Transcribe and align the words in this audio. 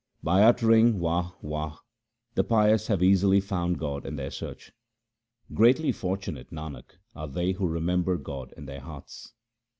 By 0.23 0.41
uttering 0.41 0.97
Wah! 0.97 1.33
Wah! 1.43 1.77
the 2.33 2.43
pious 2.43 2.87
have 2.87 3.03
easily 3.03 3.39
found 3.39 3.77
God 3.77 4.03
in 4.03 4.15
their 4.15 4.31
search. 4.31 4.71
Greatly 5.53 5.91
fortunate, 5.91 6.49
Nanak, 6.49 6.97
are 7.15 7.27
they 7.27 7.51
who 7.51 7.67
remember 7.67 8.17
God 8.17 8.51
in 8.57 8.65
their 8.65 8.81
hearts. 8.81 9.33